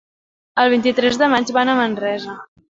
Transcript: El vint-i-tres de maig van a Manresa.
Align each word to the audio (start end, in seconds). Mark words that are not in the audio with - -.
El 0.63 0.71
vint-i-tres 0.75 1.21
de 1.25 1.29
maig 1.35 1.55
van 1.61 1.73
a 1.73 1.79
Manresa. 1.85 2.43